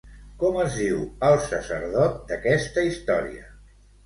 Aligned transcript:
Com 0.43 0.55
es 0.61 0.77
diu 0.83 1.03
el 1.27 1.37
sacerdot 1.49 2.17
d'aquesta 2.33 2.87
història? 2.89 3.47